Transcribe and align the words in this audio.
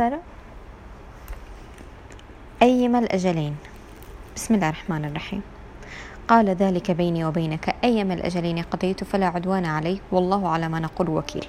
الرسالة 0.00 0.22
أيما 2.62 2.98
الأجلين 2.98 3.56
بسم 4.36 4.54
الله 4.54 4.68
الرحمن 4.68 5.04
الرحيم. 5.04 5.42
قال 6.28 6.48
ذلك 6.48 6.90
بيني 6.90 7.24
وبينك 7.24 7.74
أيما 7.84 8.14
الأجلين 8.14 8.62
قضيت 8.62 9.04
فلا 9.04 9.26
عدوان 9.26 9.66
علي 9.66 10.00
والله 10.12 10.48
على 10.48 10.68
ما 10.68 10.80
نقول 10.80 11.08
وكيل. 11.08 11.46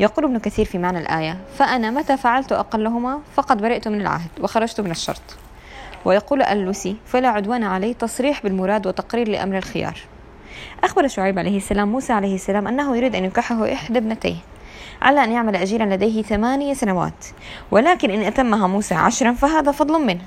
يقول 0.00 0.24
ابن 0.24 0.38
كثير 0.38 0.64
في 0.64 0.78
معنى 0.78 0.98
الآية 0.98 1.38
فأنا 1.58 1.90
متى 1.90 2.16
فعلت 2.16 2.52
أقلهما؟ 2.52 3.20
فقد 3.34 3.62
برئت 3.62 3.88
من 3.88 4.00
العهد 4.00 4.30
وخرجت 4.40 4.80
من 4.80 4.90
الشرط. 4.90 5.36
ويقول 6.04 6.42
اللوسي 6.42 6.96
فلا 7.06 7.28
عدوان 7.28 7.64
علي 7.64 7.94
تصريح 7.94 8.42
بالمراد 8.42 8.86
وتقرير 8.86 9.28
لأمر 9.28 9.58
الخيار. 9.58 10.00
أخبر 10.84 11.08
شعيب 11.08 11.38
عليه 11.38 11.56
السلام 11.56 11.88
موسى 11.88 12.12
عليه 12.12 12.34
السلام 12.34 12.68
أنه 12.68 12.96
يريد 12.96 13.14
أن 13.14 13.24
ينكحه 13.24 13.72
إحدى 13.72 13.98
ابنتيه. 13.98 14.36
على 15.04 15.24
أن 15.24 15.32
يعمل 15.32 15.56
أجيرا 15.56 15.84
لديه 15.84 16.22
ثمانية 16.22 16.74
سنوات. 16.74 17.26
ولكن 17.70 18.10
إن 18.10 18.20
أتمها 18.20 18.66
موسى 18.66 18.94
عشرا 18.94 19.32
فهذا 19.32 19.72
فضل 19.72 20.06
منه 20.06 20.22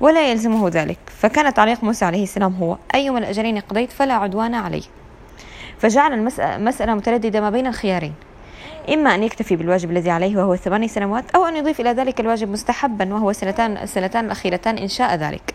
ولا 0.00 0.30
يلزمه 0.30 0.68
ذلك. 0.68 0.98
فكان 1.06 1.54
تعليق 1.54 1.84
موسى 1.84 2.04
عليه 2.04 2.22
السلام 2.22 2.54
هو 2.54 2.76
أيما 2.94 3.18
الأجلين 3.18 3.58
قضيت 3.58 3.92
فلا 3.92 4.14
عدوان 4.14 4.54
علي. 4.54 4.82
فجعل 5.78 6.12
المسألة 6.38 6.94
مترددة 6.94 7.40
ما 7.40 7.50
بين 7.50 7.66
الخيارين. 7.66 8.14
إما 8.92 9.14
أن 9.14 9.22
يكتفي 9.22 9.56
بالواجب 9.56 9.90
الذي 9.90 10.10
عليه 10.10 10.36
وهو 10.36 10.56
ثماني 10.56 10.88
سنوات 10.88 11.24
أو 11.30 11.44
أن 11.44 11.56
يضيف 11.56 11.80
إلى 11.80 11.90
ذلك 11.90 12.20
الواجب 12.20 12.50
مستحبا 12.50 13.14
وهو 13.14 13.32
سنتان 13.32 13.76
السنتان 13.76 14.24
الأخيرتان 14.24 14.78
إن 14.78 14.88
شاء 14.88 15.14
ذلك. 15.14 15.54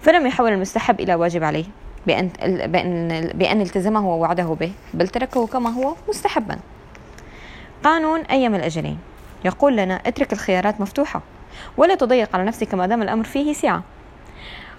فلم 0.00 0.26
يحول 0.26 0.52
المستحب 0.52 1.00
إلى 1.00 1.14
واجب 1.14 1.44
عليه 1.44 1.64
بأن, 2.06 2.30
بأن, 2.44 3.30
بأن 3.34 3.60
التزمه 3.60 4.08
ووعده 4.08 4.56
به 4.60 4.72
بل 4.94 5.08
تركه 5.08 5.46
كما 5.46 5.70
هو 5.70 5.94
مستحبا. 6.08 6.58
قانون 7.84 8.20
أيام 8.20 8.54
الأجلين. 8.54 8.98
يقول 9.44 9.76
لنا 9.76 9.94
اترك 10.06 10.32
الخيارات 10.32 10.80
مفتوحة 10.80 11.20
ولا 11.76 11.94
تضيق 11.94 12.36
على 12.36 12.44
نفسك 12.44 12.74
ما 12.74 12.86
دام 12.86 13.02
الأمر 13.02 13.24
فيه 13.24 13.52
سعة. 13.52 13.82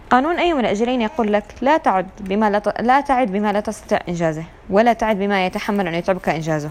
قانون 0.09 0.39
أيام 0.39 0.59
الأجلين 0.59 1.02
يقول 1.02 1.34
لك 1.34 1.44
لا 1.61 1.78
تعد 1.78 2.08
بما 2.20 2.50
لا, 2.50 2.59
ت... 2.59 2.81
لا 2.81 3.02
تعد 3.02 3.31
بما 3.31 3.53
لا 3.53 3.59
تستطيع 3.59 4.00
إنجازه 4.09 4.44
ولا 4.70 4.94
تعد 4.94 5.20
بما 5.20 5.45
يتحمل 5.45 5.88
أن 5.88 5.94
يتعبك 5.94 6.30
إنجازه. 6.30 6.70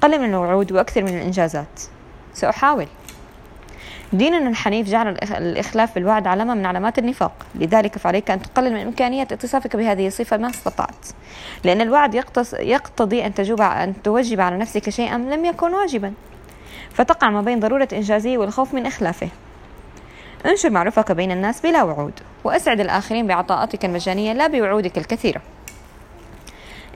قل 0.00 0.18
من 0.18 0.30
الوعود 0.30 0.72
وأكثر 0.72 1.02
من 1.02 1.18
الإنجازات. 1.18 1.80
سأحاول. 2.34 2.86
ديننا 4.12 4.48
الحنيف 4.48 4.88
جعل 4.88 5.08
الإخلاف 5.22 5.94
بالوعد 5.94 6.26
علامة 6.26 6.54
من 6.54 6.66
علامات 6.66 6.98
النفاق. 6.98 7.32
لذلك 7.54 7.98
فعليك 7.98 8.30
أن 8.30 8.42
تقلل 8.42 8.72
من 8.72 8.80
إمكانية 8.80 9.22
اتصافك 9.22 9.76
بهذه 9.76 10.06
الصفة 10.06 10.36
ما 10.36 10.50
استطعت. 10.50 11.06
لأن 11.64 11.80
الوعد 11.80 12.14
يقتضي 12.60 13.26
أن 13.26 13.34
تجوب 13.34 13.60
أن 13.60 14.02
توجب 14.02 14.40
على 14.40 14.56
نفسك 14.56 14.90
شيئا 14.90 15.18
لم 15.18 15.44
يكن 15.44 15.74
واجبا. 15.74 16.12
فتقع 16.90 17.30
ما 17.30 17.42
بين 17.42 17.60
ضرورة 17.60 17.88
إنجازه 17.92 18.38
والخوف 18.38 18.74
من 18.74 18.86
إخلافه. 18.86 19.28
انشر 20.46 20.70
معروفك 20.70 21.12
بين 21.12 21.30
الناس 21.30 21.60
بلا 21.60 21.82
وعود 21.82 22.20
وأسعد 22.44 22.80
الآخرين 22.80 23.26
بعطاءاتك 23.26 23.84
المجانية 23.84 24.32
لا 24.32 24.46
بوعودك 24.46 24.98
الكثيرة. 24.98 25.40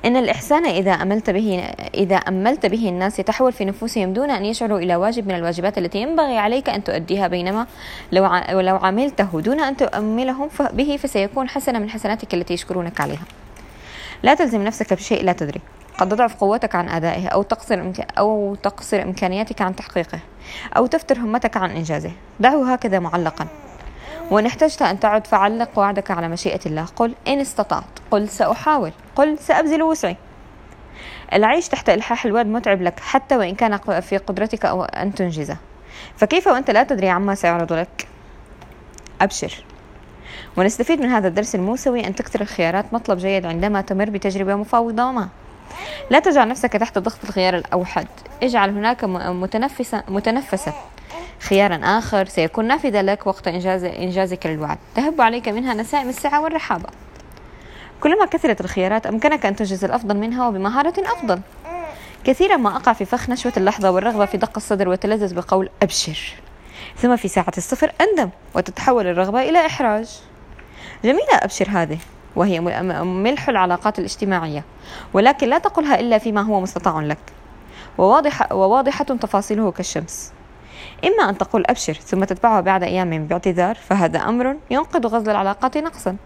إن 0.04 0.16
الإحسان 0.16 0.66
إذا 0.66 0.92
أملت 0.92 1.30
به 1.30 1.64
إذا 1.94 2.16
أملت 2.16 2.66
به 2.66 2.88
الناس 2.88 3.18
يتحول 3.18 3.52
في 3.52 3.64
نفوسهم 3.64 4.12
دون 4.12 4.30
أن 4.30 4.44
يشعروا 4.44 4.78
إلى 4.78 4.96
واجب 4.96 5.28
من 5.28 5.34
الواجبات 5.34 5.78
التي 5.78 5.98
ينبغي 5.98 6.38
عليك 6.38 6.68
أن 6.68 6.84
تؤديها 6.84 7.28
بينما 7.28 7.66
لو 8.12 8.26
لو 8.60 8.76
عملته 8.76 9.40
دون 9.40 9.60
أن 9.60 9.76
تؤملهم 9.76 10.48
به 10.72 10.96
فسيكون 10.96 11.48
حسنة 11.48 11.78
من 11.78 11.90
حسناتك 11.90 12.34
التي 12.34 12.54
يشكرونك 12.54 13.00
عليها. 13.00 13.24
لا 14.22 14.34
تلزم 14.34 14.62
نفسك 14.62 14.92
بشيء 14.92 15.24
لا 15.24 15.32
تدري. 15.32 15.60
قد 15.98 16.08
تضعف 16.08 16.34
قوتك 16.34 16.74
عن 16.74 16.88
أدائه 16.88 17.28
أو 17.28 17.42
تقصر 17.42 17.92
أو 18.18 18.54
تقصر 18.54 19.02
إمكانياتك 19.02 19.62
عن 19.62 19.76
تحقيقه 19.76 20.18
أو 20.76 20.86
تفتر 20.86 21.18
همتك 21.18 21.56
عن 21.56 21.70
إنجازه. 21.70 22.12
دعه 22.40 22.72
هكذا 22.72 22.98
معلقا. 22.98 23.46
وإن 24.30 24.46
احتجت 24.46 24.82
أن 24.82 25.00
تعد 25.00 25.26
فعلق 25.26 25.78
وعدك 25.78 26.10
على 26.10 26.28
مشيئة 26.28 26.60
الله. 26.66 26.84
قل 26.84 27.14
إن 27.28 27.40
استطعت. 27.40 27.84
قل 28.10 28.28
سأحاول. 28.28 28.92
قل 29.16 29.38
سأبذل 29.38 29.82
وسعي. 29.82 30.16
العيش 31.32 31.68
تحت 31.68 31.88
إلحاح 31.88 32.24
الواد 32.24 32.46
متعب 32.46 32.82
لك 32.82 33.00
حتى 33.00 33.36
وإن 33.36 33.54
كان 33.54 33.78
في 34.00 34.16
قدرتك 34.16 34.64
أو 34.64 34.84
أن 34.84 35.14
تنجزه. 35.14 35.56
فكيف 36.16 36.46
وأنت 36.46 36.70
لا 36.70 36.82
تدري 36.82 37.08
عما 37.08 37.34
سيعرض 37.34 37.72
لك؟ 37.72 38.08
أبشر. 39.20 39.64
ونستفيد 40.56 41.00
من 41.00 41.08
هذا 41.08 41.28
الدرس 41.28 41.54
الموسوي 41.54 42.06
أن 42.06 42.14
تكثر 42.14 42.40
الخيارات 42.40 42.84
مطلب 42.92 43.18
جيد 43.18 43.46
عندما 43.46 43.80
تمر 43.80 44.10
بتجربة 44.10 44.54
مفاوضة. 44.56 45.12
ما؟ 45.12 45.28
لا 46.10 46.18
تجعل 46.18 46.48
نفسك 46.48 46.72
تحت 46.72 46.98
ضغط 46.98 47.18
الخيار 47.24 47.56
الأوحد. 47.56 48.06
اجعل 48.42 48.70
هناك 48.70 49.04
متنفسا 49.04 50.02
متنفسا 50.08 50.72
خيارا 51.48 51.80
آخر 51.84 52.24
سيكون 52.24 52.64
نافذا 52.64 53.02
لك 53.02 53.26
وقت 53.26 53.48
إنجاز 53.48 53.84
إنجازك 53.84 54.46
للوعد. 54.46 54.78
تهب 54.94 55.20
عليك 55.20 55.48
منها 55.48 55.74
نسائم 55.74 56.08
السعة 56.08 56.42
والرحابة. 56.42 56.88
كلما 58.00 58.26
كثرت 58.26 58.60
الخيارات 58.60 59.06
أمكنك 59.06 59.46
أن 59.46 59.56
تنجز 59.56 59.84
الأفضل 59.84 60.16
منها 60.16 60.48
وبمهارة 60.48 60.94
أفضل. 60.98 61.40
كثيرا 62.24 62.56
ما 62.56 62.76
أقع 62.76 62.92
في 62.92 63.04
فخ 63.04 63.30
نشوة 63.30 63.52
اللحظة 63.56 63.90
والرغبة 63.90 64.24
في 64.26 64.36
دق 64.36 64.52
الصدر 64.56 64.88
والتلذذ 64.88 65.34
بقول 65.34 65.68
أبشر. 65.82 66.34
ثم 66.96 67.16
في 67.16 67.28
ساعة 67.28 67.52
الصفر 67.58 67.92
أندم 68.00 68.30
وتتحول 68.54 69.06
الرغبة 69.06 69.42
إلى 69.42 69.66
إحراج. 69.66 70.08
جميلة 71.04 71.34
أبشر 71.42 71.68
هذه 71.70 71.98
وهي 72.36 72.60
ملح 73.04 73.48
العلاقات 73.48 73.98
الاجتماعية. 73.98 74.64
ولكن 75.12 75.48
لا 75.48 75.58
تقلها 75.58 76.00
إلا 76.00 76.18
فيما 76.18 76.42
هو 76.42 76.60
مستطاع 76.60 77.00
لك. 77.00 77.18
وواضحة, 77.98 78.54
وواضحة 78.54 79.04
تفاصيله 79.04 79.72
كالشمس. 79.72 80.32
إما 81.04 81.30
أن 81.30 81.38
تقول 81.38 81.64
أبشر 81.66 81.92
ثم 81.94 82.24
تتبعها 82.24 82.60
بعد 82.60 82.82
أيام 82.82 83.26
باعتذار 83.26 83.74
فهذا 83.74 84.18
أمر 84.18 84.56
ينقذ 84.70 85.06
غزل 85.06 85.30
العلاقات 85.30 85.78
نقصا. 85.78 86.16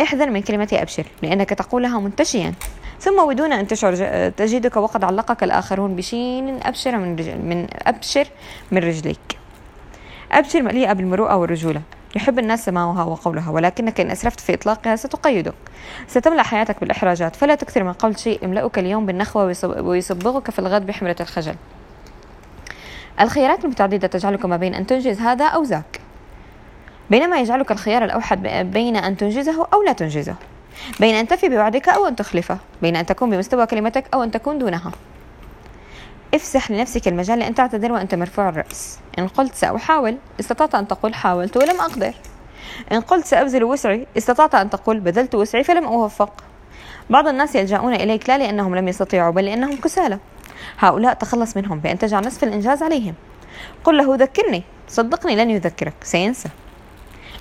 إحذر 0.00 0.30
من 0.30 0.42
كلمة 0.42 0.68
أبشر 0.72 1.06
لأنك 1.22 1.50
تقولها 1.50 2.00
منتشيا. 2.00 2.54
ثم 3.00 3.28
بدون 3.28 3.52
أن 3.52 3.66
تشعر 3.66 3.94
تجدك 4.28 4.76
وقد 4.76 5.04
علقك 5.04 5.42
الآخرون 5.42 5.96
بشين 5.96 6.60
أبشر 6.62 6.96
من, 6.96 7.16
رجل 7.16 7.38
من 7.38 7.66
أبشر 7.86 8.26
من 8.72 8.78
رجليك. 8.78 9.38
أبشر 10.32 10.62
مليئة 10.62 10.92
بالمروءة 10.92 11.36
والرجولة. 11.36 11.82
يحب 12.16 12.38
الناس 12.38 12.64
سماعها 12.64 13.04
وقولها 13.04 13.50
ولكنك 13.50 14.00
إن 14.00 14.10
أسرفت 14.10 14.40
في 14.40 14.54
إطلاقها 14.54 14.96
ستقيدك. 14.96 15.54
ستملأ 16.06 16.42
حياتك 16.42 16.80
بالإحراجات. 16.80 17.36
فلا 17.36 17.54
تكثر 17.54 17.84
من 17.84 17.92
قول 17.92 18.18
شيء 18.18 18.44
يملأك 18.44 18.78
اليوم 18.78 19.06
بالنخوة 19.06 19.54
ويصبغك 19.64 20.50
في 20.50 20.58
الغد 20.58 20.86
بحمرة 20.86 21.16
الخجل. 21.20 21.54
الخيارات 23.20 23.64
المتعددة 23.64 24.08
تجعلك 24.08 24.44
ما 24.44 24.56
بين 24.56 24.74
أن 24.74 24.86
تنجز 24.86 25.20
هذا 25.20 25.44
أو 25.44 25.62
ذاك. 25.62 26.00
بينما 27.10 27.40
يجعلك 27.40 27.70
الخيار 27.70 28.04
الأوحد 28.04 28.42
بين 28.72 28.96
أن 28.96 29.16
تنجزه 29.16 29.66
أو 29.72 29.82
لا 29.82 29.92
تنجزه. 29.92 30.34
بين 31.00 31.14
أن 31.14 31.28
تفي 31.28 31.48
بوعدك 31.48 31.88
أو 31.88 32.06
أن 32.06 32.16
تخلفه. 32.16 32.58
بين 32.82 32.96
أن 32.96 33.06
تكون 33.06 33.30
بمستوى 33.30 33.66
كلمتك 33.66 34.04
أو 34.14 34.22
أن 34.22 34.30
تكون 34.30 34.58
دونها. 34.58 34.92
افسح 36.34 36.70
لنفسك 36.70 37.08
المجال 37.08 37.38
لأن 37.38 37.54
تعتذر 37.54 37.92
وأنت 37.92 38.14
مرفوع 38.14 38.48
الرأس. 38.48 38.98
إن 39.18 39.28
قلت 39.28 39.54
سأحاول 39.54 40.16
استطعت 40.40 40.74
أن 40.74 40.88
تقول 40.88 41.14
حاولت 41.14 41.56
ولم 41.56 41.80
أقدر. 41.80 42.14
إن 42.92 43.00
قلت 43.00 43.26
سأبذل 43.26 43.64
وسعي 43.64 44.06
استطعت 44.18 44.54
أن 44.54 44.70
تقول 44.70 45.00
بذلت 45.00 45.34
وسعي 45.34 45.64
فلم 45.64 45.84
أوفق. 45.84 46.32
بعض 47.10 47.28
الناس 47.28 47.54
يلجأون 47.54 47.94
إليك 47.94 48.28
لا 48.28 48.38
لأنهم 48.38 48.76
لم 48.76 48.88
يستطيعوا 48.88 49.32
بل 49.32 49.44
لأنهم 49.44 49.76
كسالى. 49.76 50.18
هؤلاء 50.78 51.14
تخلص 51.14 51.56
منهم 51.56 51.78
بأن 51.78 51.98
تجعل 51.98 52.26
نصف 52.26 52.44
الإنجاز 52.44 52.82
عليهم. 52.82 53.14
قل 53.84 53.96
له 53.96 54.16
ذكرني 54.16 54.62
صدقني 54.88 55.36
لن 55.36 55.50
يذكرك 55.50 55.94
سينسى. 56.02 56.48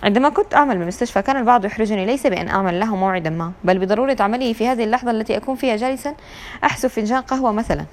عندما 0.04 0.30
كنت 0.30 0.54
أعمل 0.54 0.78
بمستشفى 0.78 1.22
كان 1.22 1.38
البعض 1.38 1.66
يحرجني 1.66 2.06
ليس 2.06 2.28
بأن 2.28 2.50
أعمل 2.50 2.80
له 2.80 2.96
موعدا 2.96 3.30
ما 3.30 3.52
بل 3.64 3.80
بضرورة 3.80 4.18
عمله 4.20 4.54
في 4.54 4.68
هذه 4.68 4.84
اللحظة 4.84 5.12
التي 5.12 5.38
أكون 5.38 5.56
فيها 5.56 5.76
جالسا 5.76 6.16
أحسب 6.64 6.90
فنجان 6.90 7.22
قهوة 7.22 7.52
مثلا. 7.52 7.86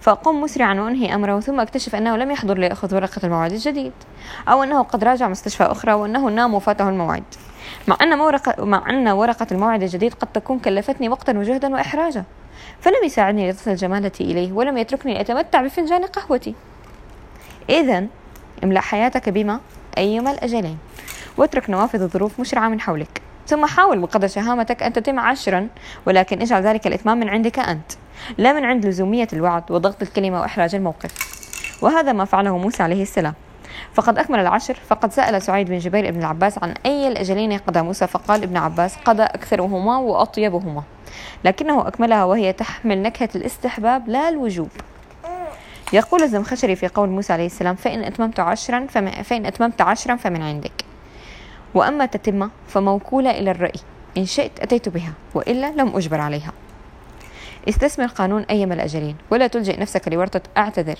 فأقوم 0.00 0.40
مسرعا 0.40 0.80
وأنهي 0.80 1.14
أمره 1.14 1.40
ثم 1.40 1.60
أكتشف 1.60 1.94
أنه 1.94 2.16
لم 2.16 2.30
يحضر 2.30 2.58
ليأخذ 2.58 2.94
ورقة 2.94 3.20
الموعد 3.24 3.52
الجديد 3.52 3.92
أو 4.48 4.62
أنه 4.62 4.82
قد 4.82 5.04
راجع 5.04 5.28
مستشفى 5.28 5.64
أخرى 5.64 5.92
وأنه 5.92 6.28
نام 6.28 6.54
وفاته 6.54 6.88
الموعد. 6.88 7.24
مع 7.88 7.96
أن, 8.02 8.18
مع 8.58 8.90
أن 8.90 9.08
ورقة 9.08 9.46
الموعد 9.52 9.82
الجديد 9.82 10.14
قد 10.14 10.26
تكون 10.32 10.58
كلفتني 10.58 11.08
وقتا 11.08 11.38
وجهدا 11.38 11.72
وإحراجا. 11.74 12.24
فلم 12.80 13.04
يساعدني 13.04 13.50
لتصل 13.50 13.74
جمالتي 13.74 14.24
إليه 14.24 14.52
ولم 14.52 14.78
يتركني 14.78 15.14
لأتمتع 15.14 15.62
بفنجان 15.62 16.04
قهوتي. 16.04 16.54
إذا 17.70 18.06
املأ 18.64 18.80
حياتك 18.80 19.28
بما 19.28 19.60
أيما 19.98 20.30
الأجلين 20.30 20.78
واترك 21.36 21.70
نوافذ 21.70 22.02
الظروف 22.02 22.40
مشرعة 22.40 22.68
من 22.68 22.80
حولك. 22.80 23.22
ثم 23.46 23.66
حاول 23.66 23.98
بقدر 23.98 24.28
شهامتك 24.28 24.82
أن 24.82 24.92
تتم 24.92 25.18
عشرا 25.18 25.68
ولكن 26.06 26.40
اجعل 26.40 26.62
ذلك 26.62 26.86
الإتمام 26.86 27.20
من 27.20 27.28
عندك 27.28 27.58
أنت 27.58 27.92
لا 28.38 28.52
من 28.52 28.64
عند 28.64 28.86
لزومية 28.86 29.28
الوعد 29.32 29.70
وضغط 29.70 30.02
الكلمة 30.02 30.40
وإحراج 30.40 30.74
الموقف. 30.74 31.12
وهذا 31.82 32.12
ما 32.12 32.24
فعله 32.24 32.58
موسى 32.58 32.82
عليه 32.82 33.02
السلام. 33.02 33.34
فقد 33.94 34.18
أكمل 34.18 34.40
العشر 34.40 34.74
فقد 34.88 35.12
سأل 35.12 35.42
سعيد 35.42 35.68
بن 35.68 35.78
جبير 35.78 36.10
بن 36.10 36.18
العباس 36.18 36.58
عن 36.58 36.74
أي 36.86 37.08
الأجلين 37.08 37.58
قضى 37.58 37.82
موسى 37.82 38.06
فقال 38.06 38.42
ابن 38.42 38.56
عباس 38.56 38.96
قضى 38.96 39.22
أكثرهما 39.22 39.98
وأطيبهما. 39.98 40.82
لكنه 41.44 41.88
أكملها 41.88 42.24
وهي 42.24 42.52
تحمل 42.52 43.02
نكهة 43.02 43.28
الاستحباب 43.34 44.08
لا 44.08 44.28
الوجوب. 44.28 44.68
يقول 45.92 46.22
الزمخشري 46.22 46.76
في 46.76 46.88
قول 46.88 47.08
موسى 47.08 47.32
عليه 47.32 47.46
السلام 47.46 47.74
فإن 47.74 48.04
أتممت 48.04 48.40
عشرا 48.40 48.86
فإن 49.24 49.46
أتممت 49.46 49.80
عشرا 49.80 50.16
فمن 50.16 50.42
عندك. 50.42 50.84
وأما 51.74 52.06
تتمة 52.06 52.50
فموكولة 52.68 53.30
إلى 53.30 53.50
الرأي 53.50 53.80
إن 54.16 54.26
شئت 54.26 54.60
أتيت 54.60 54.88
بها 54.88 55.12
وإلا 55.34 55.70
لم 55.70 55.96
أجبر 55.96 56.20
عليها. 56.20 56.52
استثمر 57.68 58.06
قانون 58.06 58.42
أيما 58.42 58.74
الأجلين 58.74 59.16
ولا 59.30 59.46
تلجئ 59.46 59.80
نفسك 59.80 60.08
لورطة 60.08 60.40
أعتذر 60.56 60.98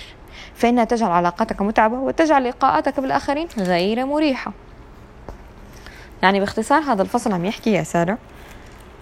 فإنها 0.54 0.84
تجعل 0.84 1.10
علاقاتك 1.10 1.62
متعبة 1.62 1.96
وتجعل 1.96 2.44
لقاءاتك 2.44 3.00
بالآخرين 3.00 3.48
غير 3.58 4.06
مريحة. 4.06 4.52
يعني 6.22 6.40
باختصار 6.40 6.82
هذا 6.82 7.02
الفصل 7.02 7.32
عم 7.32 7.44
يحكي 7.44 7.72
يا 7.72 7.82
سارة. 7.82 8.18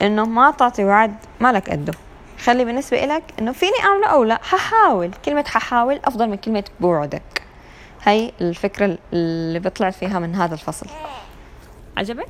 إنه 0.06 0.24
ما 0.24 0.50
تعطي 0.50 0.84
وعد 0.84 1.14
مالك 1.40 1.70
قده. 1.70 1.92
خلي 2.44 2.64
بالنسبة 2.64 3.04
إلك 3.04 3.22
إنه 3.38 3.52
فيني 3.52 3.72
أعمله 3.84 4.06
أو 4.06 4.24
لا؟ 4.24 4.38
ححاول. 4.42 5.10
كلمة 5.24 5.44
ححاول 5.46 6.00
أفضل 6.04 6.28
من 6.28 6.36
كلمة 6.36 6.64
بوعدك. 6.80 7.42
هاي 8.02 8.32
الفكرة 8.40 8.98
اللي 9.12 9.58
بطلعت 9.58 9.94
فيها 9.94 10.18
من 10.18 10.34
هذا 10.34 10.54
الفصل. 10.54 10.86
عجبك؟ 11.96 12.26